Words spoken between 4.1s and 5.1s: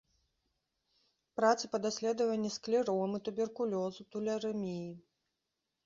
тулярэміі.